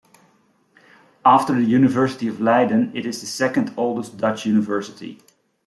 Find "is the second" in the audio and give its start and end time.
3.05-3.71